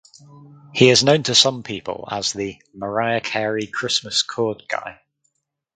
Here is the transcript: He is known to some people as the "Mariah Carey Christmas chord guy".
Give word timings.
He 0.73 0.89
is 0.89 1.03
known 1.03 1.21
to 1.25 1.35
some 1.35 1.61
people 1.61 2.07
as 2.09 2.33
the 2.33 2.59
"Mariah 2.73 3.21
Carey 3.21 3.67
Christmas 3.67 4.23
chord 4.23 4.63
guy". 4.67 4.99